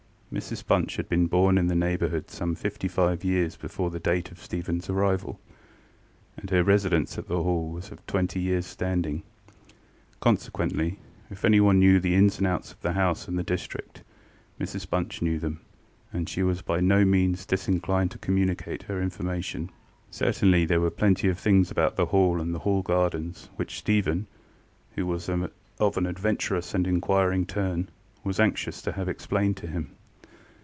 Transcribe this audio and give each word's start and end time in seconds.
Mrs 0.33 0.65
Bunch 0.65 0.95
had 0.95 1.09
been 1.09 1.27
born 1.27 1.57
in 1.57 1.67
the 1.67 1.75
neighbourhood 1.75 2.29
some 2.29 2.55
fifty 2.55 2.87
five 2.87 3.21
years 3.21 3.57
before 3.57 3.89
the 3.89 3.99
date 3.99 4.31
of 4.31 4.37
StephenŌĆÖs 4.37 4.89
arrival, 4.89 5.41
and 6.37 6.49
her 6.49 6.63
residence 6.63 7.17
at 7.17 7.27
the 7.27 7.43
Hall 7.43 7.67
was 7.69 7.91
of 7.91 8.05
twenty 8.07 8.41
yearsŌĆÖ 8.45 8.63
standing. 8.63 9.23
Consequently, 10.21 10.99
if 11.29 11.43
anyone 11.43 11.79
knew 11.81 11.99
the 11.99 12.15
ins 12.15 12.37
and 12.37 12.47
outs 12.47 12.71
of 12.71 12.79
the 12.79 12.93
house 12.93 13.27
and 13.27 13.37
the 13.37 13.43
district, 13.43 14.03
Mrs 14.57 14.89
Bunch 14.89 15.21
knew 15.21 15.37
them; 15.37 15.59
and 16.13 16.29
she 16.29 16.43
was 16.43 16.61
by 16.61 16.79
no 16.79 17.03
means 17.03 17.45
disinclined 17.45 18.11
to 18.11 18.17
communicate 18.17 18.83
her 18.83 19.01
information. 19.01 19.69
Certainly 20.11 20.63
there 20.67 20.79
were 20.79 20.89
plenty 20.89 21.27
of 21.27 21.39
things 21.39 21.69
about 21.71 21.97
the 21.97 22.05
Hall 22.05 22.39
and 22.39 22.55
the 22.55 22.59
Hall 22.59 22.81
gardens 22.83 23.49
which 23.57 23.77
Stephen, 23.79 24.27
who 24.95 25.05
was 25.05 25.27
of 25.27 25.97
an 25.97 26.05
adventurous 26.05 26.73
and 26.73 26.87
inquiring 26.87 27.45
turn, 27.45 27.89
was 28.23 28.39
anxious 28.39 28.81
to 28.83 28.93
have 28.93 29.09
explained 29.09 29.57
to 29.57 29.67
him. 29.67 29.91